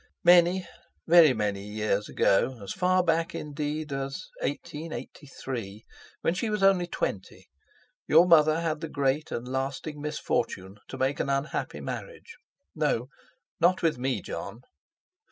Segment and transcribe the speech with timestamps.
[0.23, 0.67] Many,
[1.05, 5.85] very many years ago, as far back indeed as 1883,
[6.21, 7.49] when she was only twenty,
[8.07, 13.09] your mother had the great and lasting misfortune to make an unhappy marriage—no,
[13.59, 14.61] not with me, Jon.